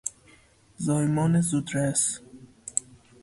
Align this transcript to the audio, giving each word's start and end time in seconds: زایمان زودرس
زایمان 0.77 1.41
زودرس 1.41 2.19